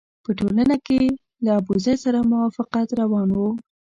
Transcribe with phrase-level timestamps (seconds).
[0.23, 0.99] په ټولنه کې
[1.43, 3.49] له ابوزید سره موافقت روان وو.